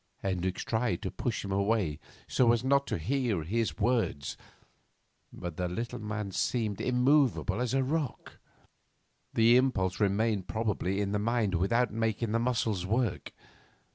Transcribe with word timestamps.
Hendricks 0.23 0.63
tried 0.63 1.03
to 1.03 1.11
push 1.11 1.45
him 1.45 1.51
away 1.51 1.99
so 2.27 2.51
as 2.53 2.63
not 2.63 2.87
to 2.87 2.97
hear 2.97 3.43
the 3.45 3.71
words; 3.77 4.35
but 5.31 5.57
the 5.57 5.67
little 5.67 5.99
man 5.99 6.31
seemed 6.31 6.81
immovable 6.81 7.61
as 7.61 7.75
a 7.75 7.83
rock. 7.83 8.39
The 9.35 9.57
impulse 9.57 9.99
remained 9.99 10.47
probably 10.47 11.01
in 11.01 11.11
the 11.11 11.19
mind 11.19 11.53
without 11.53 11.93
making 11.93 12.31
the 12.31 12.39
muscles 12.39 12.83
work. 12.83 13.31